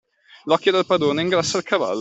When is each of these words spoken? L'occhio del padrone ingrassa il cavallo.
L'occhio 0.45 0.71
del 0.71 0.87
padrone 0.87 1.21
ingrassa 1.21 1.59
il 1.59 1.63
cavallo. 1.63 1.89